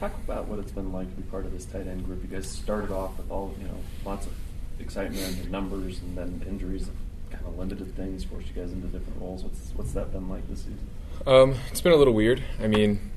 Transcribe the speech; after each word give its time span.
Talk 0.00 0.14
about 0.24 0.48
what 0.48 0.58
it's 0.58 0.72
been 0.72 0.92
like 0.92 1.10
to 1.10 1.16
be 1.16 1.22
part 1.30 1.44
of 1.44 1.52
this 1.52 1.66
tight 1.66 1.86
end 1.86 2.06
group. 2.06 2.22
You 2.22 2.28
guys 2.28 2.48
started 2.48 2.90
off 2.90 3.18
with 3.18 3.30
all 3.30 3.54
you 3.60 3.66
know, 3.66 3.76
lots 4.04 4.26
of 4.26 4.32
excitement 4.78 5.38
and 5.38 5.50
numbers, 5.50 6.00
and 6.00 6.16
then 6.16 6.42
injuries 6.48 6.88
kind 7.30 7.44
of 7.46 7.58
limited 7.58 7.94
things, 7.96 8.24
forced 8.24 8.48
you 8.48 8.54
guys 8.54 8.72
into 8.72 8.86
different 8.86 9.20
roles. 9.20 9.44
What's 9.44 9.70
what's 9.74 9.92
that 9.92 10.10
been 10.10 10.28
like 10.30 10.48
this 10.48 10.60
season? 10.60 10.88
Um, 11.26 11.54
it's 11.70 11.82
been 11.82 11.92
a 11.92 11.96
little 11.96 12.14
weird. 12.14 12.42
I 12.62 12.66
mean, 12.66 13.10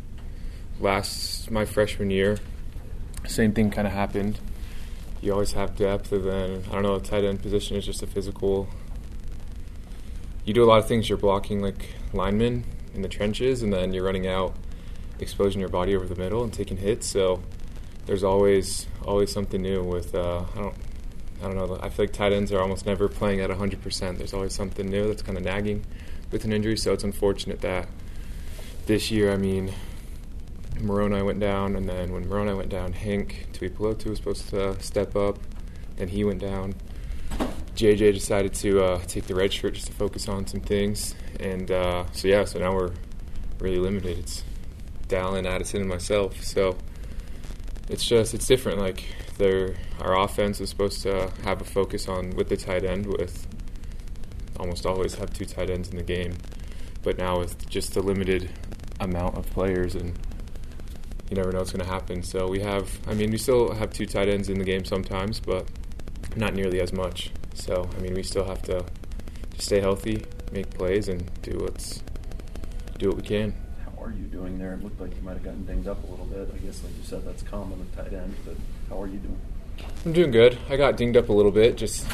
last 0.79 1.49
my 1.49 1.63
freshman 1.63 2.09
year, 2.09 2.37
same 3.25 3.53
thing 3.53 3.71
kind 3.71 3.87
of 3.87 3.93
happened. 3.93 4.39
You 5.21 5.31
always 5.31 5.53
have 5.53 5.77
depth, 5.77 6.11
and 6.11 6.25
then 6.25 6.63
I 6.69 6.73
don't 6.73 6.83
know. 6.83 6.99
Tight 6.99 7.23
end 7.23 7.41
position 7.41 7.77
is 7.77 7.85
just 7.85 8.03
a 8.03 8.07
physical. 8.07 8.67
You 10.43 10.53
do 10.53 10.63
a 10.63 10.67
lot 10.67 10.79
of 10.79 10.87
things. 10.87 11.07
You're 11.07 11.17
blocking 11.17 11.61
like 11.61 11.95
linemen 12.11 12.65
in 12.93 13.03
the 13.03 13.07
trenches, 13.07 13.63
and 13.63 13.71
then 13.71 13.93
you're 13.93 14.03
running 14.03 14.27
out, 14.27 14.53
exposing 15.19 15.59
your 15.59 15.69
body 15.69 15.95
over 15.95 16.05
the 16.05 16.15
middle 16.15 16.43
and 16.43 16.53
taking 16.53 16.77
hits. 16.77 17.07
So 17.07 17.41
there's 18.05 18.23
always 18.23 18.87
always 19.05 19.31
something 19.31 19.61
new 19.61 19.83
with. 19.83 20.13
Uh, 20.15 20.43
I 20.55 20.59
don't. 20.59 20.75
I 21.41 21.47
don't 21.47 21.57
know. 21.57 21.77
I 21.81 21.89
feel 21.89 22.05
like 22.05 22.13
tight 22.13 22.31
ends 22.31 22.53
are 22.53 22.61
almost 22.61 22.85
never 22.85 23.09
playing 23.09 23.41
at 23.41 23.49
100%. 23.49 24.17
There's 24.17 24.33
always 24.33 24.53
something 24.53 24.89
new 24.89 25.07
that's 25.07 25.21
kind 25.21 25.37
of 25.37 25.43
nagging 25.43 25.85
with 26.31 26.45
an 26.45 26.53
injury. 26.53 26.77
So 26.77 26.93
it's 26.93 27.03
unfortunate 27.03 27.59
that 27.61 27.89
this 28.85 29.11
year, 29.11 29.33
I 29.33 29.35
mean, 29.35 29.73
Moroni 30.79 31.21
went 31.21 31.39
down, 31.41 31.75
and 31.75 31.87
then 31.87 32.13
when 32.13 32.27
Moroni 32.27 32.53
went 32.53 32.69
down, 32.69 32.93
Hank 32.93 33.47
Tuipulotu 33.53 34.05
was 34.07 34.19
supposed 34.19 34.49
to 34.49 34.81
step 34.81 35.17
up. 35.17 35.37
Then 35.97 36.07
he 36.07 36.23
went 36.23 36.39
down. 36.39 36.75
JJ 37.75 38.13
decided 38.13 38.53
to 38.55 38.83
uh, 38.83 38.99
take 39.07 39.25
the 39.25 39.35
red 39.35 39.51
shirt 39.51 39.73
just 39.73 39.87
to 39.87 39.93
focus 39.93 40.27
on 40.27 40.45
some 40.45 40.59
things, 40.59 41.15
and 41.39 41.71
uh, 41.71 42.05
so 42.11 42.27
yeah, 42.27 42.45
so 42.45 42.59
now 42.59 42.73
we're 42.73 42.91
really 43.59 43.79
limited. 43.79 44.19
It's 44.19 44.43
Dallin, 45.13 45.45
Addison, 45.45 45.81
and 45.81 45.89
myself. 45.89 46.43
So 46.43 46.77
it's 47.89 48.05
just 48.05 48.33
it's 48.33 48.47
different. 48.47 48.79
Like 48.79 49.03
there, 49.37 49.75
our 49.99 50.19
offense 50.19 50.59
is 50.59 50.69
supposed 50.69 51.01
to 51.03 51.31
have 51.43 51.61
a 51.61 51.65
focus 51.65 52.07
on 52.07 52.31
with 52.31 52.49
the 52.49 52.57
tight 52.57 52.83
end. 52.83 53.05
With 53.05 53.47
almost 54.59 54.85
always 54.85 55.15
have 55.15 55.31
two 55.33 55.45
tight 55.45 55.69
ends 55.69 55.89
in 55.89 55.97
the 55.97 56.03
game, 56.03 56.33
but 57.03 57.17
now 57.17 57.39
with 57.39 57.69
just 57.69 57.95
a 57.97 58.01
limited 58.01 58.49
amount 58.99 59.37
of 59.37 59.45
players 59.51 59.95
and 59.95 60.17
you 61.29 61.35
never 61.35 61.51
know 61.51 61.59
what's 61.59 61.71
going 61.71 61.83
to 61.83 61.91
happen. 61.91 62.21
So 62.21 62.47
we 62.47 62.59
have, 62.61 62.87
I 63.07 63.13
mean, 63.13 63.31
we 63.31 63.37
still 63.37 63.73
have 63.73 63.91
two 63.91 64.05
tight 64.05 64.29
ends 64.29 64.49
in 64.49 64.59
the 64.59 64.63
game 64.63 64.85
sometimes, 64.85 65.39
but 65.39 65.67
not 66.35 66.53
nearly 66.53 66.79
as 66.79 66.93
much. 66.93 67.31
So 67.53 67.89
I 67.95 67.99
mean, 68.01 68.13
we 68.13 68.23
still 68.23 68.45
have 68.45 68.61
to 68.63 68.85
just 69.53 69.65
stay 69.65 69.79
healthy, 69.79 70.25
make 70.51 70.69
plays, 70.71 71.07
and 71.07 71.29
do 71.41 71.57
what's 71.59 72.03
do 72.97 73.09
what 73.09 73.17
we 73.17 73.23
can. 73.23 73.55
Are 74.03 74.11
you 74.11 74.25
doing 74.25 74.59
there? 74.59 74.73
It 74.73 74.83
looked 74.83 74.99
like 74.99 75.15
you 75.15 75.21
might 75.21 75.33
have 75.33 75.43
gotten 75.43 75.65
dinged 75.65 75.87
up 75.87 76.03
a 76.03 76.07
little 76.07 76.25
bit. 76.25 76.49
I 76.53 76.57
guess, 76.57 76.83
like 76.83 76.93
you 76.97 77.03
said, 77.03 77.25
that's 77.25 77.41
common 77.43 77.79
with 77.79 77.95
tight 77.95 78.13
end. 78.13 78.35
But 78.45 78.55
how 78.89 79.01
are 79.01 79.07
you 79.07 79.17
doing? 79.17 79.39
I'm 80.05 80.13
doing 80.13 80.31
good. 80.31 80.57
I 80.69 80.75
got 80.75 80.97
dinged 80.97 81.17
up 81.17 81.29
a 81.29 81.33
little 81.33 81.51
bit, 81.51 81.77
just 81.77 82.05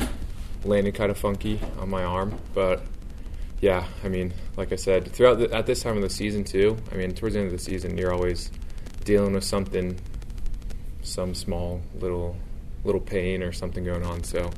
landed 0.63 0.93
kind 0.93 1.11
of 1.11 1.17
funky 1.17 1.59
on 1.79 1.89
my 1.89 2.03
arm, 2.03 2.39
but 2.53 2.83
yeah, 3.61 3.85
I 4.03 4.07
mean, 4.07 4.33
like 4.55 4.71
I 4.71 4.75
said, 4.75 5.11
throughout 5.11 5.39
the, 5.39 5.53
at 5.53 5.65
this 5.65 5.81
time 5.81 5.97
of 5.97 6.01
the 6.01 6.09
season 6.09 6.43
too. 6.43 6.77
I 6.91 6.95
mean, 6.95 7.13
towards 7.13 7.35
the 7.35 7.41
end 7.41 7.51
of 7.51 7.57
the 7.57 7.63
season, 7.63 7.97
you're 7.97 8.13
always 8.13 8.51
dealing 9.03 9.33
with 9.33 9.43
something, 9.43 9.99
some 11.01 11.33
small 11.33 11.81
little 11.99 12.37
little 12.85 13.01
pain 13.01 13.43
or 13.43 13.51
something 13.51 13.83
going 13.83 14.05
on. 14.05 14.23
So 14.23 14.49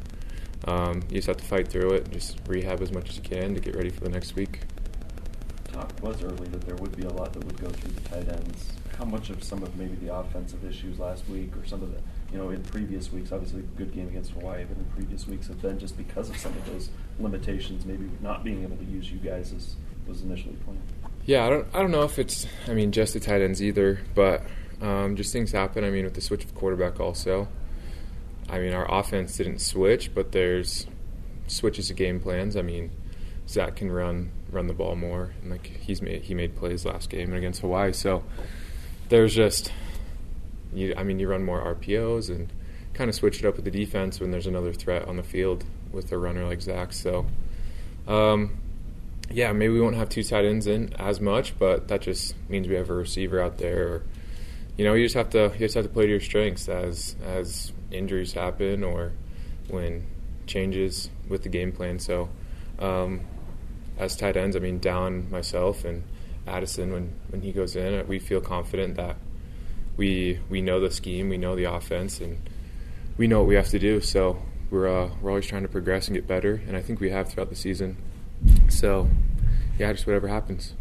um, 0.65 1.01
you 1.09 1.15
just 1.15 1.27
have 1.27 1.37
to 1.37 1.45
fight 1.45 1.67
through 1.67 1.93
it, 1.93 2.11
just 2.11 2.37
rehab 2.47 2.81
as 2.81 2.91
much 2.91 3.09
as 3.09 3.15
you 3.15 3.23
can 3.23 3.55
to 3.55 3.59
get 3.59 3.75
ready 3.75 3.89
for 3.89 4.01
the 4.01 4.09
next 4.09 4.35
week. 4.35 4.59
Talk 5.81 6.03
was 6.03 6.21
early 6.21 6.47
that 6.49 6.61
there 6.61 6.75
would 6.75 6.95
be 6.95 7.03
a 7.03 7.09
lot 7.09 7.33
that 7.33 7.43
would 7.43 7.59
go 7.59 7.67
through 7.69 7.91
the 7.91 8.01
tight 8.01 8.29
ends. 8.29 8.71
How 8.99 9.05
much 9.05 9.31
of 9.31 9.43
some 9.43 9.63
of 9.63 9.75
maybe 9.77 9.95
the 9.95 10.13
offensive 10.13 10.63
issues 10.63 10.99
last 10.99 11.27
week, 11.27 11.57
or 11.57 11.65
some 11.65 11.81
of 11.81 11.91
the 11.91 11.99
you 12.31 12.37
know 12.37 12.51
in 12.51 12.61
previous 12.61 13.11
weeks, 13.11 13.31
obviously 13.31 13.63
good 13.77 13.91
game 13.91 14.07
against 14.07 14.31
Hawaii, 14.31 14.63
but 14.63 14.77
in 14.77 14.85
previous 14.95 15.27
weeks 15.27 15.47
have 15.47 15.59
been 15.59 15.79
just 15.79 15.97
because 15.97 16.29
of 16.29 16.37
some 16.37 16.51
of 16.51 16.65
those 16.67 16.91
limitations, 17.19 17.83
maybe 17.83 18.07
not 18.21 18.43
being 18.43 18.61
able 18.61 18.77
to 18.77 18.83
use 18.83 19.11
you 19.11 19.17
guys 19.17 19.53
as 19.53 19.75
was 20.07 20.21
initially 20.21 20.55
planned. 20.65 20.81
Yeah, 21.25 21.47
I 21.47 21.49
don't. 21.49 21.67
I 21.73 21.79
don't 21.79 21.91
know 21.91 22.03
if 22.03 22.19
it's. 22.19 22.45
I 22.67 22.75
mean, 22.75 22.91
just 22.91 23.13
the 23.13 23.19
tight 23.19 23.41
ends 23.41 23.63
either, 23.63 24.01
but 24.13 24.43
um, 24.81 25.15
just 25.15 25.33
things 25.33 25.51
happen. 25.51 25.83
I 25.83 25.89
mean, 25.89 26.03
with 26.03 26.13
the 26.13 26.21
switch 26.21 26.45
of 26.45 26.53
quarterback, 26.53 26.99
also. 26.99 27.47
I 28.49 28.59
mean, 28.59 28.73
our 28.73 28.91
offense 28.91 29.35
didn't 29.35 29.59
switch, 29.59 30.13
but 30.13 30.31
there's 30.31 30.85
switches 31.47 31.89
of 31.89 31.95
game 31.95 32.19
plans. 32.19 32.55
I 32.55 32.61
mean, 32.61 32.91
Zach 33.47 33.77
can 33.77 33.91
run 33.91 34.31
run 34.51 34.67
the 34.67 34.73
ball 34.73 34.95
more, 34.95 35.33
and 35.41 35.51
like 35.51 35.65
he's 35.65 36.01
made 36.01 36.23
he 36.23 36.33
made 36.33 36.55
plays 36.55 36.85
last 36.85 37.09
game 37.09 37.33
against 37.33 37.61
Hawaii. 37.61 37.93
So 37.93 38.23
there's 39.09 39.33
just, 39.33 39.71
you, 40.73 40.93
I 40.95 41.03
mean, 41.03 41.19
you 41.19 41.27
run 41.27 41.43
more 41.43 41.75
RPOs 41.75 42.29
and 42.29 42.51
kind 42.93 43.09
of 43.09 43.15
switch 43.15 43.39
it 43.39 43.45
up 43.45 43.55
with 43.55 43.65
the 43.65 43.71
defense 43.71 44.19
when 44.19 44.31
there's 44.31 44.47
another 44.47 44.73
threat 44.73 45.07
on 45.07 45.17
the 45.17 45.23
field 45.23 45.65
with 45.91 46.11
a 46.11 46.17
runner 46.17 46.45
like 46.45 46.61
Zach. 46.61 46.93
So. 46.93 47.25
Um, 48.07 48.57
yeah, 49.33 49.53
maybe 49.53 49.73
we 49.73 49.81
won't 49.81 49.95
have 49.95 50.09
two 50.09 50.23
tight 50.23 50.45
ends 50.45 50.67
in 50.67 50.93
as 50.93 51.19
much, 51.19 51.57
but 51.57 51.87
that 51.87 52.01
just 52.01 52.35
means 52.49 52.67
we 52.67 52.75
have 52.75 52.89
a 52.89 52.93
receiver 52.93 53.41
out 53.41 53.57
there. 53.57 53.87
Or, 53.87 54.03
you 54.77 54.85
know, 54.85 54.93
you 54.93 55.05
just 55.05 55.15
have 55.15 55.29
to 55.31 55.51
you 55.53 55.59
just 55.59 55.75
have 55.75 55.85
to 55.85 55.89
play 55.89 56.05
to 56.05 56.09
your 56.09 56.19
strengths 56.19 56.67
as 56.67 57.15
as 57.23 57.71
injuries 57.91 58.33
happen 58.33 58.83
or 58.83 59.13
when 59.69 60.05
changes 60.47 61.09
with 61.27 61.43
the 61.43 61.49
game 61.49 61.71
plan. 61.71 61.99
So, 61.99 62.29
um, 62.79 63.21
as 63.97 64.15
tight 64.15 64.37
ends, 64.37 64.55
I 64.55 64.59
mean, 64.59 64.79
Dallin 64.79 65.29
myself 65.29 65.85
and 65.85 66.03
Addison, 66.47 66.91
when 66.91 67.13
when 67.29 67.41
he 67.41 67.51
goes 67.51 67.75
in, 67.75 68.07
we 68.07 68.19
feel 68.19 68.41
confident 68.41 68.95
that 68.95 69.15
we 69.97 70.39
we 70.49 70.61
know 70.61 70.79
the 70.79 70.91
scheme, 70.91 71.29
we 71.29 71.37
know 71.37 71.55
the 71.55 71.65
offense, 71.65 72.19
and 72.19 72.41
we 73.17 73.27
know 73.27 73.39
what 73.39 73.47
we 73.47 73.55
have 73.55 73.69
to 73.69 73.79
do. 73.79 74.01
So 74.01 74.41
we're 74.69 74.87
uh, 74.87 75.11
we're 75.21 75.29
always 75.29 75.45
trying 75.45 75.63
to 75.63 75.67
progress 75.67 76.07
and 76.07 76.15
get 76.15 76.27
better, 76.27 76.61
and 76.67 76.75
I 76.75 76.81
think 76.81 76.99
we 76.99 77.11
have 77.11 77.29
throughout 77.29 77.49
the 77.49 77.55
season. 77.55 77.97
So, 78.69 79.07
yeah, 79.77 79.91
just 79.93 80.07
whatever 80.07 80.27
happens. 80.27 80.73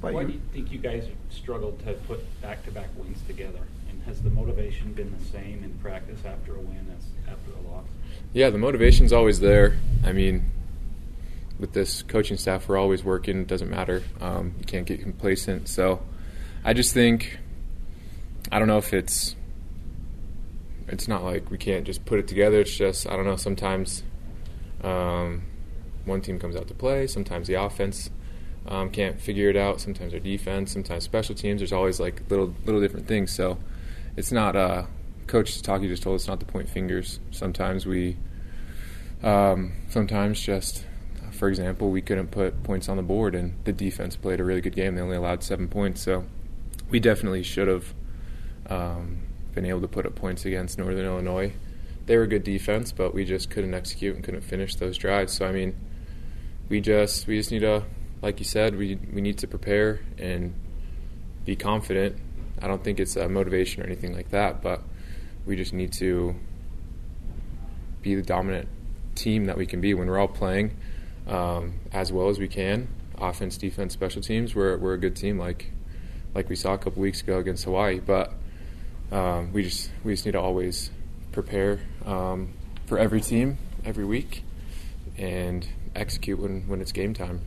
Why 0.00 0.24
do 0.24 0.32
you 0.32 0.40
think 0.52 0.70
you 0.70 0.78
guys 0.78 1.08
struggled 1.28 1.80
to 1.80 1.94
put 1.94 2.20
back-to-back 2.40 2.88
wins 2.96 3.20
together? 3.26 3.58
And 3.90 4.00
has 4.04 4.22
the 4.22 4.30
motivation 4.30 4.92
been 4.92 5.12
the 5.18 5.24
same 5.24 5.64
in 5.64 5.74
practice 5.82 6.20
after 6.24 6.54
a 6.54 6.60
win 6.60 6.86
as 6.96 7.32
after 7.32 7.50
a 7.50 7.68
loss? 7.68 7.84
Yeah, 8.32 8.50
the 8.50 8.58
motivation's 8.58 9.12
always 9.12 9.40
there. 9.40 9.76
I 10.04 10.12
mean, 10.12 10.52
with 11.58 11.72
this 11.72 12.02
coaching 12.02 12.36
staff, 12.36 12.68
we're 12.68 12.76
always 12.76 13.02
working. 13.02 13.40
It 13.40 13.46
doesn't 13.46 13.70
matter. 13.70 14.02
Um, 14.20 14.54
you 14.58 14.64
can't 14.64 14.86
get 14.86 15.00
complacent. 15.00 15.68
So, 15.68 16.00
I 16.64 16.72
just 16.72 16.94
think 16.94 17.38
I 18.50 18.58
don't 18.58 18.68
know 18.68 18.78
if 18.78 18.92
it's 18.92 19.36
it's 20.86 21.08
not 21.08 21.22
like 21.22 21.50
we 21.50 21.58
can't 21.58 21.84
just 21.84 22.04
put 22.04 22.18
it 22.18 22.28
together. 22.28 22.60
It's 22.60 22.76
just 22.76 23.08
I 23.08 23.16
don't 23.16 23.26
know. 23.26 23.36
Sometimes. 23.36 24.02
Um, 24.82 25.42
one 26.08 26.20
team 26.22 26.38
comes 26.38 26.56
out 26.56 26.66
to 26.68 26.74
play. 26.74 27.06
Sometimes 27.06 27.46
the 27.46 27.54
offense 27.54 28.10
um, 28.66 28.90
can't 28.90 29.20
figure 29.20 29.48
it 29.48 29.56
out. 29.56 29.80
Sometimes 29.80 30.12
our 30.12 30.20
defense. 30.20 30.72
Sometimes 30.72 31.04
special 31.04 31.34
teams. 31.34 31.60
There's 31.60 31.72
always 31.72 32.00
like 32.00 32.22
little 32.28 32.54
little 32.64 32.80
different 32.80 33.06
things. 33.06 33.32
So 33.32 33.58
it's 34.16 34.32
not. 34.32 34.56
Uh, 34.56 34.86
Coach 35.26 35.60
Taki 35.60 35.86
just 35.88 36.02
told 36.02 36.16
us 36.16 36.26
not 36.26 36.40
to 36.40 36.46
point 36.46 36.68
fingers. 36.68 37.20
Sometimes 37.30 37.86
we. 37.86 38.16
Um, 39.22 39.72
sometimes 39.90 40.40
just, 40.40 40.84
for 41.38 41.48
example, 41.48 41.90
we 41.90 42.02
couldn't 42.02 42.32
put 42.32 42.64
points 42.64 42.88
on 42.88 42.96
the 42.96 43.02
board, 43.02 43.36
and 43.36 43.54
the 43.62 43.72
defense 43.72 44.16
played 44.16 44.40
a 44.40 44.44
really 44.44 44.60
good 44.60 44.74
game. 44.74 44.96
They 44.96 45.00
only 45.00 45.16
allowed 45.16 45.44
seven 45.44 45.68
points, 45.68 46.02
so 46.02 46.24
we 46.90 46.98
definitely 46.98 47.44
should 47.44 47.68
have 47.68 47.94
um, 48.68 49.20
been 49.54 49.64
able 49.64 49.80
to 49.82 49.88
put 49.88 50.04
up 50.04 50.16
points 50.16 50.44
against 50.44 50.78
Northern 50.78 51.06
Illinois. 51.06 51.52
They 52.06 52.16
were 52.16 52.26
good 52.26 52.42
defense, 52.42 52.90
but 52.90 53.14
we 53.14 53.24
just 53.24 53.50
couldn't 53.50 53.72
execute 53.72 54.16
and 54.16 54.24
couldn't 54.24 54.40
finish 54.40 54.74
those 54.74 54.98
drives. 54.98 55.32
So 55.32 55.46
I 55.46 55.52
mean, 55.52 55.76
we 56.68 56.80
just 56.80 57.28
we 57.28 57.38
just 57.38 57.52
need 57.52 57.60
to, 57.60 57.84
like 58.20 58.40
you 58.40 58.44
said, 58.44 58.76
we 58.76 58.98
we 59.12 59.20
need 59.20 59.38
to 59.38 59.46
prepare 59.46 60.00
and 60.18 60.54
be 61.44 61.54
confident. 61.54 62.16
I 62.60 62.66
don't 62.66 62.82
think 62.82 62.98
it's 62.98 63.14
a 63.14 63.28
motivation 63.28 63.80
or 63.82 63.86
anything 63.86 64.12
like 64.12 64.30
that, 64.30 64.60
but 64.60 64.82
we 65.46 65.54
just 65.54 65.72
need 65.72 65.92
to 65.94 66.34
be 68.02 68.16
the 68.16 68.22
dominant 68.22 68.68
team 69.14 69.44
that 69.44 69.56
we 69.56 69.66
can 69.66 69.80
be 69.80 69.94
when 69.94 70.08
we're 70.08 70.18
all 70.18 70.26
playing 70.26 70.76
um, 71.28 71.74
as 71.92 72.12
well 72.12 72.28
as 72.28 72.38
we 72.38 72.48
can. 72.48 72.88
Offense, 73.18 73.56
defense, 73.56 73.92
special 73.92 74.22
teams. 74.22 74.54
We're 74.54 74.76
we're 74.76 74.94
a 74.94 74.98
good 74.98 75.16
team, 75.16 75.38
like 75.38 75.72
like 76.34 76.48
we 76.48 76.56
saw 76.56 76.74
a 76.74 76.78
couple 76.78 77.02
weeks 77.02 77.20
ago 77.20 77.38
against 77.38 77.64
Hawaii. 77.64 78.00
But 78.00 78.32
um, 79.10 79.52
we 79.52 79.64
just 79.64 79.90
we 80.04 80.12
just 80.12 80.24
need 80.24 80.32
to 80.32 80.40
always 80.40 80.90
prepare 81.32 81.80
um, 82.04 82.52
for 82.86 82.98
every 82.98 83.20
team 83.20 83.58
every 83.84 84.04
week 84.04 84.42
and 85.16 85.66
execute 85.94 86.38
when, 86.38 86.66
when 86.68 86.80
it's 86.80 86.92
game 86.92 87.14
time. 87.14 87.40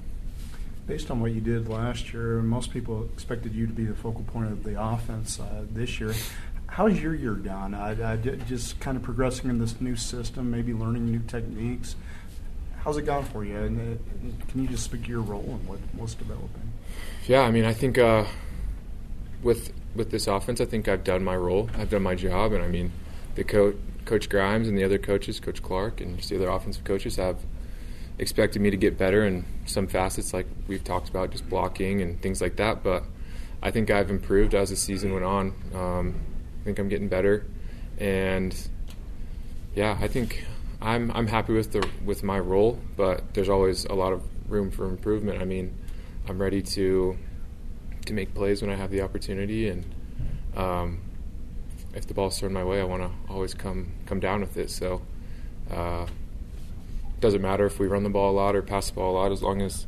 Based 0.88 1.12
on 1.12 1.22
what 1.22 1.32
you 1.32 1.40
did 1.40 1.70
last 1.70 2.12
year, 2.12 2.42
most 2.42 2.72
people 2.72 3.04
expected 3.14 3.54
you 3.54 3.68
to 3.68 3.74
be 3.74 3.86
the 3.86 3.96
focal 3.96 4.24
point 4.24 4.52
of 4.52 4.64
the 4.64 4.82
offense 4.82 5.40
uh, 5.40 5.64
this 5.72 6.00
year. 6.00 6.14
How's 6.68 7.00
your 7.00 7.14
year 7.14 7.34
gone? 7.34 7.74
I, 7.74 8.14
I, 8.14 8.16
just 8.16 8.80
kind 8.80 8.98
of 8.98 9.04
progressing 9.04 9.50
in 9.50 9.60
this 9.60 9.80
new 9.80 9.96
system, 9.96 10.50
maybe 10.50 10.74
learning 10.74 11.06
new 11.06 11.20
techniques. 11.20 11.96
How's 12.84 12.98
it 12.98 13.04
gone 13.04 13.24
for 13.26 13.46
you? 13.46 13.58
And 13.58 13.80
uh, 13.80 14.46
can 14.50 14.64
you 14.64 14.68
just 14.68 14.84
speak 14.84 15.04
to 15.04 15.10
your 15.10 15.22
role 15.22 15.46
and 15.48 15.68
what, 15.68 15.80
what's 15.94 16.16
developing? 16.16 16.74
Yeah, 17.28 17.42
I 17.42 17.52
mean, 17.52 17.64
I 17.64 17.74
think 17.74 17.98
uh, 17.98 18.26
with 19.44 19.72
with 19.96 20.10
this 20.10 20.28
offense, 20.28 20.60
I 20.62 20.66
think 20.66 20.88
I've 20.88 21.04
done 21.04 21.24
my 21.24 21.36
role. 21.36 21.70
I've 21.78 21.90
done 21.90 22.02
my 22.02 22.16
job, 22.16 22.54
and 22.54 22.64
I 22.64 22.68
mean, 22.68 22.92
the 23.36 23.44
coach, 23.44 23.76
Coach 24.06 24.30
Grimes, 24.30 24.68
and 24.68 24.78
the 24.78 24.84
other 24.84 24.98
coaches, 24.98 25.40
Coach 25.40 25.62
Clark, 25.62 26.02
and 26.02 26.18
just 26.18 26.30
the 26.30 26.38
other 26.38 26.50
offensive 26.50 26.84
coaches 26.84 27.18
have 27.18 27.38
expected 28.18 28.62
me 28.62 28.70
to 28.72 28.78
get 28.78 28.98
better 28.98 29.26
in 29.26 29.46
some 29.66 29.88
facets, 29.88 30.34
like 30.34 30.48
we've 30.68 30.84
talked 30.84 31.10
about, 31.10 31.32
just 31.32 31.48
blocking 31.50 32.02
and 32.02 32.22
things 32.22 32.42
like 32.42 32.56
that. 32.56 32.84
But 32.84 33.04
I 33.62 33.70
think 33.70 33.92
I've 33.92 34.10
improved 34.10 34.56
as 34.56 34.70
the 34.70 34.76
season 34.76 35.14
went 35.14 35.26
on. 35.26 35.54
Um, 35.76 36.16
I 36.62 36.66
think 36.66 36.80
I'm 36.80 36.90
getting 36.90 37.10
better, 37.10 37.46
and 38.00 38.56
yeah, 39.76 39.98
I 40.02 40.08
think 40.08 40.46
I'm 40.82 41.12
I'm 41.12 41.28
happy 41.28 41.54
with 41.54 41.72
the 41.72 41.88
with 42.04 42.24
my 42.24 42.40
role. 42.40 42.80
But 42.96 43.34
there's 43.34 43.50
always 43.50 43.86
a 43.86 43.94
lot 43.94 44.14
of 44.14 44.24
room 44.50 44.72
for 44.72 44.86
improvement. 44.86 45.42
I 45.42 45.46
mean, 45.46 45.74
I'm 46.28 46.42
ready 46.42 46.62
to 46.62 47.18
to 48.06 48.14
make 48.14 48.34
plays 48.34 48.62
when 48.62 48.72
I 48.72 48.76
have 48.76 48.92
the 48.92 49.02
opportunity, 49.02 49.70
and 49.70 49.86
um, 50.56 51.02
if 51.94 52.08
the 52.08 52.14
ball's 52.14 52.40
thrown 52.40 52.54
my 52.54 52.64
way, 52.64 52.82
I 52.82 52.84
want 52.84 53.04
to 53.04 53.12
always 53.32 53.54
come 53.54 53.92
come 54.06 54.20
down 54.20 54.42
with 54.42 54.58
it. 54.58 54.70
So. 54.70 55.02
Uh, 55.70 56.06
doesn't 57.22 57.42
matter 57.42 57.66
if 57.66 57.80
we 57.80 57.88
run 57.88 58.04
the 58.04 58.10
ball 58.10 58.32
a 58.32 58.36
lot 58.36 58.56
or 58.56 58.62
pass 58.62 58.90
the 58.90 58.96
ball 58.96 59.12
a 59.12 59.18
lot, 59.20 59.32
as 59.32 59.42
long 59.42 59.62
as 59.62 59.86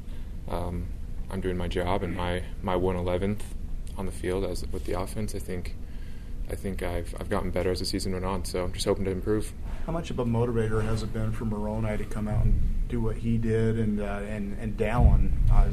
um, 0.47 0.87
I'm 1.29 1.41
doing 1.41 1.57
my 1.57 1.67
job 1.67 2.03
and 2.03 2.15
my 2.15 2.43
my 2.61 2.75
one 2.75 2.95
eleventh 2.95 3.43
on 3.97 4.05
the 4.05 4.11
field 4.11 4.45
as 4.45 4.65
with 4.71 4.85
the 4.85 4.93
offense. 4.93 5.33
I 5.35 5.39
think 5.39 5.75
I 6.49 6.55
think 6.55 6.83
I've 6.83 7.15
I've 7.19 7.29
gotten 7.29 7.51
better 7.51 7.71
as 7.71 7.79
the 7.79 7.85
season 7.85 8.13
went 8.13 8.25
on. 8.25 8.45
So 8.45 8.63
I'm 8.63 8.73
just 8.73 8.85
hoping 8.85 9.05
to 9.05 9.11
improve. 9.11 9.53
How 9.85 9.91
much 9.91 10.09
of 10.11 10.19
a 10.19 10.25
motivator 10.25 10.83
has 10.83 11.03
it 11.03 11.13
been 11.13 11.31
for 11.31 11.45
Moroni 11.45 11.97
to 11.97 12.05
come 12.05 12.27
out 12.27 12.45
and 12.45 12.87
do 12.87 13.01
what 13.01 13.17
he 13.17 13.37
did, 13.37 13.79
and 13.79 13.99
uh, 13.99 14.21
and 14.27 14.57
and 14.59 14.77
Dallin 14.77 15.31
uh, 15.51 15.67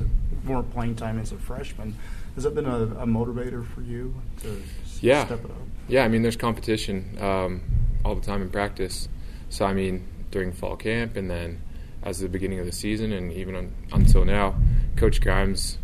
more 0.44 0.62
playing 0.62 0.96
time 0.96 1.18
as 1.18 1.32
a 1.32 1.36
freshman? 1.36 1.96
Has 2.34 2.44
that 2.44 2.54
been 2.54 2.66
a, 2.66 2.82
a 2.82 3.06
motivator 3.06 3.66
for 3.66 3.82
you 3.82 4.14
to 4.42 4.62
yeah. 5.00 5.26
step 5.26 5.44
it 5.44 5.50
up? 5.50 5.56
Yeah, 5.88 6.04
I 6.04 6.08
mean, 6.08 6.22
there's 6.22 6.36
competition 6.36 7.18
um, 7.20 7.62
all 8.04 8.14
the 8.14 8.24
time 8.24 8.42
in 8.42 8.50
practice. 8.50 9.08
So 9.48 9.64
I 9.64 9.74
mean, 9.74 10.06
during 10.30 10.52
fall 10.52 10.76
camp 10.76 11.16
and 11.16 11.28
then 11.30 11.60
as 12.02 12.20
the 12.20 12.28
beginning 12.28 12.60
of 12.60 12.66
the 12.66 12.72
season 12.72 13.12
and 13.12 13.32
even 13.32 13.54
on, 13.54 13.72
until 13.92 14.24
now, 14.24 14.54
Coach 14.96 15.20
Grimes 15.20 15.78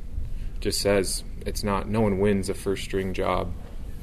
just 0.61 0.81
says 0.81 1.25
it's 1.45 1.63
not 1.63 1.89
no 1.89 2.01
one 2.01 2.19
wins 2.19 2.49
a 2.49 2.55
first 2.55 2.85
string 2.85 3.13
job 3.13 3.53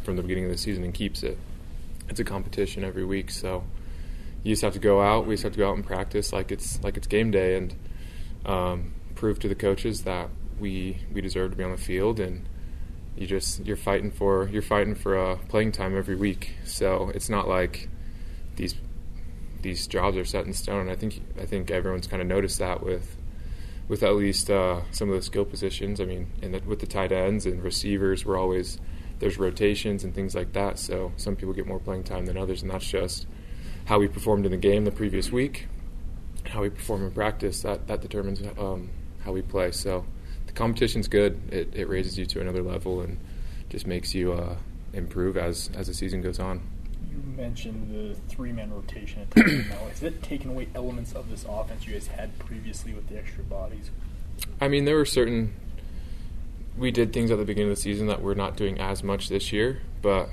from 0.04 0.16
the 0.16 0.22
beginning 0.22 0.46
of 0.46 0.52
the 0.52 0.58
season 0.58 0.84
and 0.84 0.94
keeps 0.94 1.24
it. 1.24 1.38
It's 2.10 2.20
a 2.20 2.24
competition 2.24 2.84
every 2.84 3.06
week, 3.06 3.32
so 3.32 3.64
you 4.44 4.52
just 4.52 4.62
have 4.62 4.74
to 4.74 4.80
go 4.80 5.02
out. 5.02 5.26
We 5.26 5.34
just 5.36 5.44
have 5.44 5.54
to 5.54 5.60
go 5.60 5.70
out 5.70 5.76
and 5.76 5.86
practice 5.86 6.34
like 6.34 6.52
it's 6.52 6.84
like 6.84 6.98
it's 6.98 7.08
game 7.08 7.32
day 7.32 7.56
and 7.56 7.76
um, 8.46 8.94
prove 9.16 9.40
to 9.40 9.48
the 9.48 9.56
coaches 9.56 10.04
that 10.04 10.30
we 10.60 11.00
we 11.14 11.22
deserve 11.22 11.52
to 11.52 11.58
be 11.58 11.64
on 11.64 11.72
the 11.72 11.78
field 11.78 12.20
and 12.20 12.48
you 13.16 13.28
just 13.28 13.66
you're 13.66 13.78
fighting 13.78 14.12
for 14.12 14.48
you're 14.50 14.62
fighting 14.62 14.96
for 14.96 15.18
uh, 15.18 15.36
playing 15.48 15.72
time 15.72 15.98
every 15.98 16.16
week. 16.16 16.56
So 16.66 17.12
it's 17.14 17.30
not 17.30 17.48
like 17.48 17.90
these 18.56 18.76
these 19.62 19.88
jobs 19.88 20.18
are 20.18 20.26
set 20.26 20.46
in 20.46 20.54
stone. 20.54 20.82
And 20.82 20.92
I 20.92 20.96
think 20.96 21.22
I 21.40 21.46
think 21.46 21.72
everyone's 21.72 22.08
kind 22.08 22.22
of 22.22 22.28
noticed 22.28 22.60
that 22.60 22.84
with 22.84 23.16
with 23.88 24.04
at 24.04 24.16
least 24.16 24.50
uh, 24.50 24.82
some 24.92 25.10
of 25.10 25.16
the 25.16 25.22
skill 25.22 25.46
positions. 25.46 26.00
I 26.00 26.06
mean, 26.06 26.32
and 26.42 26.54
with 26.66 26.80
the 26.80 26.88
tight 26.88 27.12
ends 27.12 27.46
and 27.46 27.64
receivers, 27.64 28.26
we're 28.26 28.38
always 28.38 28.80
there's 29.24 29.38
rotations 29.38 30.04
and 30.04 30.14
things 30.14 30.36
like 30.36 30.52
that. 30.52 30.78
So 30.78 31.14
some 31.16 31.38
people 31.38 31.54
get 31.54 31.66
more 31.66 31.80
playing 31.80 32.04
time 32.04 32.26
than 32.26 32.38
others, 32.38 32.62
and 32.62 32.70
that's 32.70 32.86
just 32.86 33.26
how 33.86 33.98
we 33.98 34.10
performed 34.10 34.46
in 34.46 34.52
the 34.52 34.58
game 34.58 34.84
the 34.84 34.92
previous 34.92 35.32
week, 35.32 35.68
how 36.46 36.62
we 36.62 36.70
perform 36.70 37.06
in 37.06 37.12
practice. 37.12 37.62
That 37.62 37.88
that 37.88 38.02
determines 38.02 38.42
um, 38.60 38.90
how 39.24 39.32
we 39.32 39.42
play. 39.42 39.72
So 39.72 40.06
the 40.46 40.52
competition's 40.52 41.08
good. 41.08 41.40
It, 41.54 41.74
it 41.74 41.88
raises 41.88 42.18
you 42.18 42.26
to 42.26 42.42
another 42.42 42.62
level 42.62 43.00
and 43.00 43.18
just 43.70 43.88
makes 43.88 44.14
you 44.14 44.34
uh, 44.34 44.58
improve 44.92 45.38
as 45.38 45.70
as 45.74 45.88
the 45.88 45.94
season 45.94 46.22
goes 46.22 46.40
on 46.40 46.62
you 47.10 47.22
mentioned 47.38 47.94
the 47.94 48.16
three 48.28 48.52
man 48.52 48.74
rotation 48.74 49.22
at 49.22 49.32
times 49.32 49.70
now. 49.70 49.76
Has 49.88 50.04
it 50.04 50.22
taken 50.24 50.50
away 50.50 50.68
elements 50.74 51.14
of 51.14 51.30
this 51.30 51.46
offense 51.48 51.86
you 51.86 51.94
guys 51.94 52.08
had 52.08 52.38
previously 52.40 52.94
with 52.94 53.08
the 53.08 53.18
extra 53.18 53.44
bodies? 53.44 53.92
I 54.60 54.68
mean, 54.68 54.86
there 54.86 54.96
were 54.96 55.06
certain. 55.06 55.54
We 56.78 56.92
did 56.92 57.14
things 57.14 57.32
at 57.32 57.38
the 57.38 57.46
beginning 57.46 57.72
of 57.72 57.78
the 57.78 57.82
season 57.82 58.08
that 58.08 58.22
we're 58.22 58.34
not 58.34 58.58
doing 58.58 58.80
as 58.80 59.04
much 59.04 59.30
this 59.30 59.52
year, 59.52 59.82
but 60.02 60.30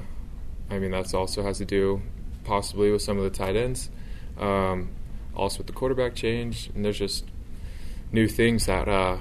I 0.71 0.79
mean, 0.79 0.91
that's 0.91 1.13
also 1.15 1.43
has 1.43 1.59
to 1.59 1.65
do 1.65 2.03
possibly 2.45 2.91
with 2.91 3.03
some 3.03 3.19
of 3.19 3.25
the 3.25 3.31
tight 3.31 3.57
ends. 3.57 3.91
Um, 4.39 4.91
also 5.35 5.59
with 5.59 5.67
the 5.67 5.73
quarterback 5.73 6.15
change, 6.15 6.71
and 6.75 6.85
there's 6.85 6.99
just 6.99 7.25
new 8.13 8.27
things 8.27 8.67
that 8.67 8.89
uh, 8.89 9.19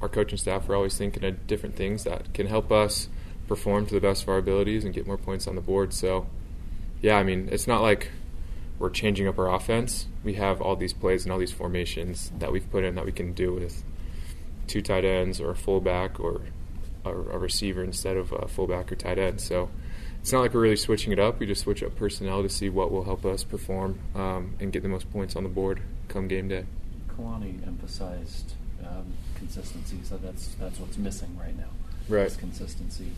our 0.00 0.08
coaching 0.08 0.38
staff 0.38 0.68
are 0.68 0.74
always 0.74 0.96
thinking 0.96 1.24
of 1.24 1.46
different 1.46 1.76
things 1.76 2.04
that 2.04 2.32
can 2.32 2.46
help 2.46 2.72
us 2.72 3.08
perform 3.46 3.86
to 3.86 3.94
the 3.94 4.00
best 4.00 4.22
of 4.22 4.28
our 4.28 4.38
abilities 4.38 4.84
and 4.84 4.94
get 4.94 5.06
more 5.06 5.18
points 5.18 5.46
on 5.46 5.54
the 5.54 5.60
board. 5.60 5.92
So 5.92 6.26
yeah, 7.00 7.16
I 7.16 7.22
mean, 7.22 7.48
it's 7.50 7.66
not 7.66 7.82
like 7.82 8.10
we're 8.78 8.90
changing 8.90 9.28
up 9.28 9.38
our 9.38 9.52
offense. 9.52 10.06
We 10.24 10.34
have 10.34 10.60
all 10.60 10.76
these 10.76 10.92
plays 10.92 11.24
and 11.24 11.32
all 11.32 11.38
these 11.38 11.52
formations 11.52 12.32
that 12.38 12.52
we've 12.52 12.68
put 12.70 12.84
in 12.84 12.94
that 12.94 13.04
we 13.04 13.12
can 13.12 13.32
do 13.32 13.54
with 13.54 13.84
two 14.66 14.82
tight 14.82 15.04
ends 15.04 15.40
or 15.40 15.50
a 15.50 15.56
fullback 15.56 16.20
or 16.20 16.42
a, 17.04 17.10
a 17.10 17.38
receiver 17.38 17.82
instead 17.82 18.16
of 18.16 18.32
a 18.32 18.48
fullback 18.48 18.90
or 18.90 18.96
tight 18.96 19.18
end. 19.18 19.40
So 19.40 19.70
it's 20.20 20.32
not 20.32 20.40
like 20.40 20.54
we're 20.54 20.60
really 20.60 20.76
switching 20.76 21.12
it 21.12 21.18
up. 21.18 21.38
We 21.38 21.46
just 21.46 21.62
switch 21.62 21.82
up 21.82 21.96
personnel 21.96 22.42
to 22.42 22.48
see 22.48 22.68
what 22.68 22.90
will 22.90 23.04
help 23.04 23.24
us 23.24 23.44
perform 23.44 23.98
um, 24.14 24.54
and 24.60 24.72
get 24.72 24.82
the 24.82 24.88
most 24.88 25.10
points 25.12 25.36
on 25.36 25.42
the 25.42 25.48
board 25.48 25.80
come 26.08 26.28
game 26.28 26.48
day. 26.48 26.64
Kalani 27.08 27.66
emphasized 27.66 28.54
um, 28.84 29.12
consistency, 29.36 29.98
so 30.02 30.16
that's 30.18 30.54
that's 30.56 30.78
what's 30.78 30.98
missing 30.98 31.36
right 31.38 31.56
now. 31.56 31.70
Right. 32.08 32.26
Is 32.26 32.36
consistency. 32.36 33.10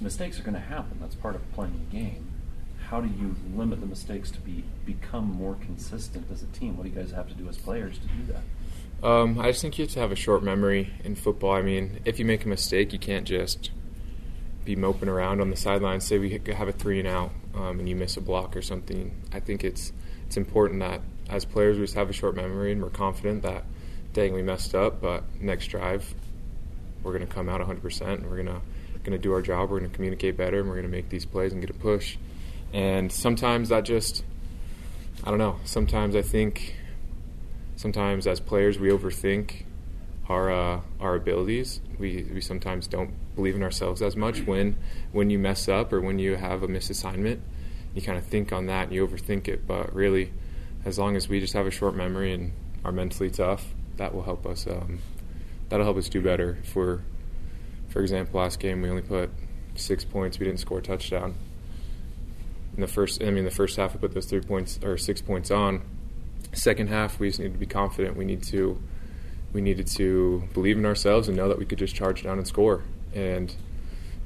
Mistakes 0.00 0.40
are 0.40 0.42
going 0.42 0.54
to 0.54 0.60
happen. 0.60 0.98
That's 1.00 1.14
part 1.14 1.34
of 1.34 1.52
playing 1.52 1.86
a 1.88 1.92
game 1.92 2.30
how 2.90 3.00
do 3.00 3.08
you 3.20 3.36
limit 3.54 3.80
the 3.80 3.86
mistakes 3.86 4.32
to 4.32 4.40
be 4.40 4.64
become 4.84 5.24
more 5.24 5.56
consistent 5.60 6.26
as 6.32 6.42
a 6.42 6.46
team? 6.46 6.76
What 6.76 6.82
do 6.82 6.90
you 6.90 6.96
guys 6.96 7.12
have 7.12 7.28
to 7.28 7.34
do 7.34 7.48
as 7.48 7.56
players 7.56 7.98
to 7.98 8.06
do 8.08 8.32
that? 8.32 8.42
Um, 9.02 9.38
I 9.38 9.50
just 9.50 9.62
think 9.62 9.78
you 9.78 9.84
have 9.84 9.92
to 9.94 10.00
have 10.00 10.12
a 10.12 10.16
short 10.16 10.42
memory 10.42 10.92
in 11.04 11.14
football. 11.14 11.52
I 11.52 11.62
mean, 11.62 12.00
if 12.04 12.18
you 12.18 12.24
make 12.24 12.44
a 12.44 12.48
mistake, 12.48 12.92
you 12.92 12.98
can't 12.98 13.26
just 13.26 13.70
be 14.64 14.76
moping 14.76 15.08
around 15.08 15.40
on 15.40 15.50
the 15.50 15.56
sidelines. 15.56 16.06
Say 16.06 16.18
we 16.18 16.30
have 16.30 16.68
a 16.68 16.72
three 16.72 16.98
and 16.98 17.08
out, 17.08 17.32
um, 17.54 17.80
and 17.80 17.88
you 17.88 17.96
miss 17.96 18.16
a 18.16 18.20
block 18.20 18.56
or 18.56 18.62
something. 18.62 19.22
I 19.32 19.40
think 19.40 19.64
it's 19.64 19.92
it's 20.26 20.36
important 20.36 20.80
that 20.80 21.00
as 21.28 21.44
players 21.44 21.78
we 21.78 21.84
just 21.84 21.94
have 21.94 22.10
a 22.10 22.12
short 22.12 22.36
memory 22.36 22.72
and 22.72 22.82
we're 22.82 22.90
confident 22.90 23.42
that, 23.42 23.64
dang, 24.12 24.34
we 24.34 24.42
messed 24.42 24.74
up, 24.74 25.00
but 25.00 25.24
next 25.40 25.68
drive 25.68 26.14
we're 27.02 27.12
going 27.12 27.26
to 27.26 27.32
come 27.32 27.48
out 27.48 27.62
100% 27.62 28.02
and 28.02 28.28
we're 28.28 28.36
going 28.42 28.46
to 28.46 28.60
going 29.02 29.12
to 29.12 29.18
do 29.18 29.32
our 29.32 29.42
job. 29.42 29.70
We're 29.70 29.78
going 29.78 29.90
to 29.90 29.94
communicate 29.94 30.36
better, 30.36 30.60
and 30.60 30.68
we're 30.68 30.74
going 30.74 30.86
to 30.86 30.90
make 30.90 31.08
these 31.08 31.26
plays 31.26 31.52
and 31.52 31.60
get 31.60 31.70
a 31.70 31.74
push. 31.74 32.16
And 32.72 33.10
sometimes 33.10 33.70
that 33.70 33.84
just, 33.84 34.24
I 35.24 35.30
don't 35.30 35.38
know, 35.38 35.58
sometimes 35.64 36.14
I 36.14 36.22
think, 36.22 36.76
sometimes 37.80 38.26
as 38.26 38.40
players 38.40 38.78
we 38.78 38.90
overthink 38.90 39.64
our 40.28 40.52
uh, 40.52 40.80
our 41.00 41.14
abilities. 41.14 41.80
We 41.98 42.26
we 42.32 42.42
sometimes 42.42 42.86
don't 42.86 43.12
believe 43.34 43.56
in 43.56 43.62
ourselves 43.62 44.02
as 44.02 44.16
much 44.16 44.42
when 44.46 44.76
when 45.12 45.30
you 45.30 45.38
mess 45.38 45.66
up 45.66 45.90
or 45.92 46.00
when 46.00 46.18
you 46.18 46.36
have 46.36 46.62
a 46.62 46.68
misassignment. 46.68 47.40
You 47.94 48.02
kind 48.02 48.18
of 48.18 48.24
think 48.24 48.52
on 48.52 48.66
that 48.66 48.84
and 48.84 48.92
you 48.92 49.06
overthink 49.06 49.48
it. 49.48 49.66
But 49.66 49.94
really, 49.94 50.30
as 50.84 50.98
long 50.98 51.16
as 51.16 51.28
we 51.28 51.40
just 51.40 51.54
have 51.54 51.66
a 51.66 51.70
short 51.70 51.96
memory 51.96 52.34
and 52.34 52.52
are 52.84 52.92
mentally 52.92 53.30
tough, 53.30 53.74
that 53.96 54.14
will 54.14 54.22
help 54.22 54.46
us. 54.46 54.66
Um, 54.66 55.00
that'll 55.70 55.86
help 55.86 55.96
us 55.96 56.08
do 56.08 56.20
better. 56.20 56.58
If 56.62 56.76
we're, 56.76 57.00
for 57.88 58.00
example, 58.02 58.40
last 58.40 58.60
game 58.60 58.82
we 58.82 58.90
only 58.90 59.02
put 59.02 59.30
six 59.74 60.04
points, 60.04 60.38
we 60.38 60.44
didn't 60.44 60.60
score 60.60 60.78
a 60.78 60.82
touchdown 60.82 61.34
in 62.74 62.82
the 62.82 62.88
first. 62.88 63.22
I 63.22 63.30
mean, 63.30 63.44
the 63.44 63.50
first 63.50 63.76
half 63.78 63.94
we 63.94 64.00
put 64.00 64.12
those 64.12 64.26
three 64.26 64.42
points 64.42 64.78
or 64.84 64.98
six 64.98 65.22
points 65.22 65.50
on. 65.50 65.82
Second 66.52 66.88
half, 66.88 67.18
we 67.20 67.28
just 67.28 67.40
need 67.40 67.52
to 67.52 67.58
be 67.58 67.66
confident. 67.66 68.16
We 68.16 68.24
need 68.24 68.42
to 68.44 68.80
we 69.52 69.60
needed 69.60 69.86
to 69.88 70.44
believe 70.54 70.78
in 70.78 70.86
ourselves 70.86 71.26
and 71.26 71.36
know 71.36 71.48
that 71.48 71.58
we 71.58 71.64
could 71.64 71.78
just 71.78 71.94
charge 71.94 72.22
down 72.22 72.38
and 72.38 72.46
score. 72.46 72.84
And 73.14 73.54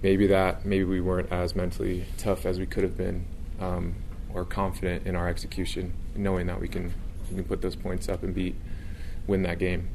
maybe 0.02 0.26
that 0.26 0.64
maybe 0.64 0.84
we 0.84 1.00
weren't 1.00 1.32
as 1.32 1.56
mentally 1.56 2.04
tough 2.18 2.44
as 2.46 2.58
we 2.58 2.66
could 2.66 2.82
have 2.82 2.96
been, 2.96 3.26
um, 3.60 3.94
or 4.32 4.44
confident 4.44 5.06
in 5.06 5.16
our 5.16 5.28
execution, 5.28 5.94
knowing 6.14 6.46
that 6.46 6.60
we 6.60 6.68
can 6.68 6.94
we 7.30 7.36
can 7.36 7.44
put 7.44 7.62
those 7.62 7.76
points 7.76 8.08
up 8.08 8.22
and 8.22 8.34
beat 8.34 8.54
win 9.26 9.42
that 9.42 9.58
game. 9.58 9.88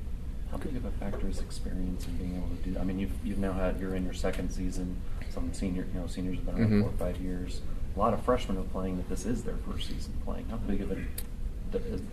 How 0.51 0.57
big 0.57 0.75
of 0.75 0.85
a 0.85 0.91
factor 0.91 1.27
is 1.29 1.39
experience 1.39 2.07
in 2.07 2.17
being 2.17 2.35
able 2.35 2.47
to 2.47 2.63
do 2.63 2.73
that? 2.73 2.79
I 2.79 2.83
mean, 2.83 2.97
you've, 2.97 3.11
you've 3.23 3.38
now 3.38 3.53
had 3.53 3.79
you're 3.79 3.95
in 3.95 4.03
your 4.03 4.15
second 4.15 4.49
season. 4.49 4.97
Some 5.29 5.53
senior, 5.53 5.85
you 5.93 5.99
know, 5.99 6.07
seniors 6.07 6.38
have 6.38 6.45
been 6.47 6.55
around 6.55 6.65
mm-hmm. 6.65 6.81
four 6.81 6.89
or 6.89 7.13
five 7.13 7.21
years 7.21 7.61
a 7.95 7.99
lot 7.99 8.13
of 8.13 8.23
freshmen 8.23 8.57
are 8.57 8.63
playing 8.63 8.97
that 8.97 9.09
this 9.09 9.25
is 9.25 9.43
their 9.43 9.57
first 9.69 9.88
season 9.88 10.13
playing. 10.23 10.47
How 10.49 10.57
big 10.57 10.81
of 10.81 10.91
a 10.91 10.97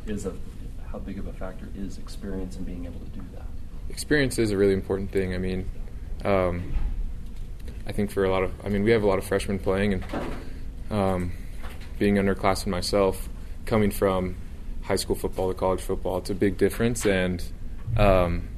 is 0.06 0.26
a 0.26 0.32
how 0.90 0.98
big 0.98 1.18
of 1.18 1.26
a 1.26 1.32
factor 1.32 1.68
is 1.76 1.98
experience 1.98 2.56
and 2.56 2.64
being 2.64 2.84
able 2.84 3.00
to 3.00 3.06
do 3.06 3.20
that? 3.34 3.46
Experience 3.90 4.38
is 4.38 4.50
a 4.50 4.56
really 4.56 4.72
important 4.72 5.10
thing. 5.10 5.34
I 5.34 5.38
mean, 5.38 5.68
um, 6.24 6.74
I 7.86 7.92
think 7.92 8.10
for 8.10 8.24
a 8.24 8.30
lot 8.30 8.42
of, 8.42 8.52
I 8.64 8.68
mean, 8.68 8.82
we 8.82 8.90
have 8.92 9.02
a 9.02 9.06
lot 9.06 9.18
of 9.18 9.24
freshmen 9.24 9.58
playing, 9.58 9.94
and 9.94 10.04
um, 10.90 11.32
being 11.98 12.16
underclassmen 12.16 12.68
myself, 12.68 13.28
coming 13.64 13.90
from 13.90 14.36
high 14.82 14.96
school 14.96 15.16
football 15.16 15.48
to 15.48 15.54
college 15.54 15.80
football, 15.80 16.18
it's 16.18 16.30
a 16.30 16.34
big 16.34 16.56
difference, 16.56 17.04
and 17.04 17.44
um, 17.96 18.48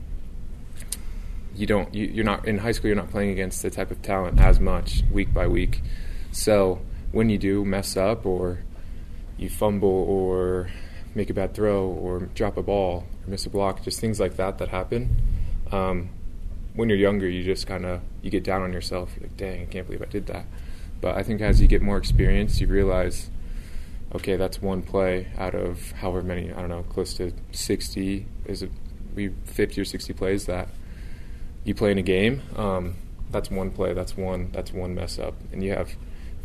you 1.55 1.67
don't 1.67 1.93
you, 1.95 2.07
you're 2.07 2.25
not 2.25 2.47
in 2.47 2.59
high 2.59 2.73
school. 2.73 2.89
You're 2.89 2.97
not 2.97 3.11
playing 3.11 3.31
against 3.31 3.63
the 3.63 3.71
type 3.71 3.91
of 3.91 4.01
talent 4.03 4.39
as 4.39 4.61
much 4.61 5.03
week 5.11 5.35
by 5.35 5.47
week. 5.47 5.83
So 6.31 6.81
when 7.11 7.31
you 7.31 7.39
do 7.39 7.65
mess 7.65 7.97
up 7.97 8.25
or 8.25 8.61
you 9.39 9.49
fumble 9.49 9.89
or 9.89 10.69
make 11.15 11.31
a 11.31 11.35
bad 11.35 11.55
throw 11.55 11.87
or 11.87 12.21
drop 12.35 12.57
a 12.57 12.63
ball 12.63 13.05
or 13.25 13.31
miss 13.31 13.47
a 13.47 13.51
block, 13.51 13.83
just 13.83 14.01
things 14.01 14.21
like 14.21 14.37
that 14.37 14.59
that 14.59 14.69
happen. 14.69 15.23
Um, 15.73 16.11
when 16.75 16.89
you're 16.89 16.99
younger, 16.99 17.29
you 17.29 17.43
just 17.43 17.67
kind 17.67 17.85
of 17.85 18.01
you 18.23 18.31
get 18.31 18.45
down 18.45 18.63
on 18.63 18.73
yourself. 18.73 19.13
You're 19.17 19.29
like, 19.29 19.37
dang, 19.37 19.63
I 19.63 19.65
can't 19.67 19.87
believe 19.87 20.03
I 20.03 20.07
did 20.07 20.27
that. 20.27 20.45
But 21.01 21.17
I 21.17 21.23
think 21.23 21.41
as 21.41 21.61
you 21.61 21.69
get 21.69 21.83
more 21.83 21.97
experience, 21.97 22.61
you 22.61 22.67
realize, 22.67 23.31
okay, 24.15 24.37
that's 24.37 24.61
one 24.61 24.83
play 24.83 25.29
out 25.39 25.55
of 25.55 25.93
however 25.93 26.23
many. 26.23 26.53
I 26.53 26.61
don't 26.61 26.69
know, 26.69 26.83
close 26.83 27.15
to 27.15 27.33
60 27.53 28.27
is 28.47 28.63
it 28.63 28.71
we 29.15 29.29
50 29.45 29.81
or 29.81 29.85
60 29.85 30.13
plays 30.13 30.47
that 30.47 30.69
you 31.65 31.75
play 31.75 31.91
in 31.91 31.99
a 31.99 32.03
game. 32.03 32.43
Um, 32.57 32.95
that's 33.31 33.51
one 33.51 33.71
play. 33.71 33.93
That's 33.93 34.17
one. 34.17 34.51
That's 34.53 34.73
one 34.73 34.95
mess 34.95 35.19
up, 35.19 35.35
and 35.53 35.63
you 35.63 35.73
have 35.73 35.91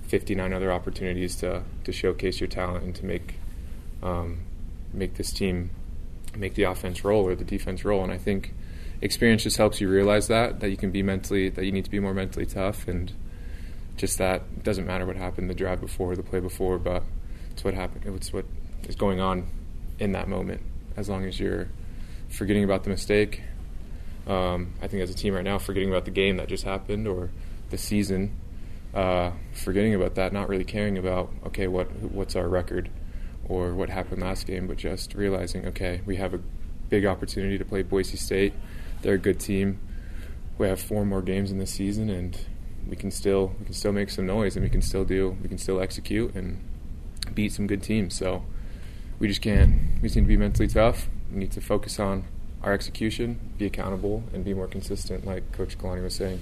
59 0.08 0.54
other 0.54 0.72
opportunities 0.72 1.36
to 1.38 1.64
to 1.84 1.92
showcase 1.92 2.40
your 2.40 2.48
talent 2.48 2.84
and 2.84 2.96
to 2.96 3.06
make 3.06 3.36
um, 4.02 4.42
make 4.94 5.16
this 5.16 5.32
team 5.32 5.70
make 6.36 6.56
the 6.56 6.64
offense 6.64 7.04
roll 7.04 7.26
or 7.26 7.36
the 7.36 7.44
defense 7.44 7.86
roll. 7.86 8.04
And 8.04 8.12
I 8.12 8.18
think 8.18 8.54
experience 9.02 9.44
just 9.44 9.58
helps 9.58 9.82
you 9.82 9.90
realize 9.90 10.28
that 10.28 10.60
that 10.60 10.70
you 10.70 10.78
can 10.78 10.92
be 10.92 11.04
mentally 11.04 11.50
that 11.50 11.66
you 11.66 11.72
need 11.72 11.86
to 11.86 11.92
be 11.92 12.00
more 12.00 12.14
mentally 12.14 12.46
tough 12.46 12.88
and 12.88 13.12
just 13.98 14.18
that 14.18 14.42
it 14.58 14.64
doesn't 14.64 14.86
matter 14.86 15.06
what 15.06 15.16
happened 15.16 15.50
the 15.50 15.54
drive 15.54 15.80
before 15.80 16.16
the 16.16 16.24
play 16.24 16.40
before, 16.40 16.80
but 16.80 17.04
it's 17.52 17.64
what 17.64 17.74
happened. 17.74 18.04
It's 18.16 18.34
what 18.34 18.46
is 18.88 18.96
going 18.96 19.20
on 19.20 19.48
in 20.00 20.14
that 20.14 20.28
moment. 20.28 20.62
As 20.98 21.10
long 21.10 21.26
as 21.26 21.40
you're 21.40 21.70
forgetting 22.30 22.64
about 22.64 22.84
the 22.84 22.90
mistake, 22.90 23.42
um, 24.28 24.74
I 24.82 24.88
think 24.88 25.04
as 25.04 25.10
a 25.10 25.14
team 25.14 25.34
right 25.34 25.44
now, 25.44 25.60
forgetting 25.60 25.90
about 25.90 26.06
the 26.06 26.12
game 26.12 26.38
that 26.38 26.48
just 26.48 26.64
happened 26.64 27.08
or 27.08 27.30
the 27.70 27.78
season, 27.78 28.36
uh, 28.94 29.32
forgetting 29.54 29.96
about 29.96 30.16
that, 30.16 30.34
not 30.34 30.50
really 30.50 30.64
caring 30.64 30.98
about 30.98 31.32
okay, 31.48 31.68
what 31.68 31.92
what's 32.02 32.36
our 32.36 32.48
record 32.48 32.90
or 33.48 33.74
what 33.74 33.90
happened 33.90 34.22
last 34.22 34.48
game, 34.48 34.68
but 34.68 34.78
just 34.78 35.16
realizing 35.16 35.66
okay, 35.68 36.02
we 36.06 36.18
have 36.18 36.34
a 36.34 36.40
big 36.90 37.06
opportunity 37.06 37.58
to 37.58 37.66
play 37.66 37.82
Boise 37.82 38.18
State. 38.18 38.54
They're 39.02 39.16
a 39.16 39.20
good 39.20 39.40
team. 39.40 39.80
We 40.58 40.68
have 40.68 40.80
four 40.80 41.06
more 41.06 41.22
games 41.22 41.52
in 41.52 41.58
the 41.58 41.66
season, 41.66 42.10
and 42.10 42.38
we 42.88 42.96
can 42.96 43.12
still 43.12 43.56
we 43.60 43.66
can 43.66 43.74
still 43.74 43.92
make 43.92 44.10
some 44.10 44.26
noise, 44.26 44.56
and 44.56 44.64
we 44.64 44.70
can 44.70 44.82
still 44.82 45.04
do 45.04 45.38
we 45.42 45.50
can 45.50 45.58
still 45.58 45.80
execute 45.82 46.36
and 46.36 46.64
beat 47.34 47.52
some 47.52 47.68
good 47.68 47.82
teams. 47.82 48.16
So 48.16 48.44
we 49.20 49.28
just 49.28 49.42
can't. 49.42 50.02
We 50.02 50.10
just 50.10 50.16
need 50.16 50.24
to 50.24 50.28
be 50.28 50.38
mentally 50.38 50.68
tough. 50.68 51.08
We 51.32 51.40
need 51.40 51.52
to 51.54 51.62
focus 51.62 52.00
on 52.00 52.26
our 52.62 52.74
execution, 52.74 53.40
be 53.58 53.66
accountable, 53.66 54.24
and 54.34 54.46
be 54.46 54.54
more 54.54 54.68
consistent, 54.68 55.26
like 55.26 55.52
Coach 55.52 55.78
Kalani 55.78 56.04
was 56.04 56.16
saying. 56.16 56.42